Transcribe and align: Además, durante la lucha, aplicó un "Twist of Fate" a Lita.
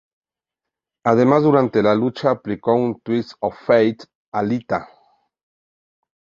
Además, 1.05 1.43
durante 1.43 1.83
la 1.83 1.93
lucha, 1.93 2.31
aplicó 2.31 2.73
un 2.73 2.99
"Twist 3.01 3.33
of 3.39 3.53
Fate" 3.67 4.05
a 4.31 4.41
Lita. 4.41 4.89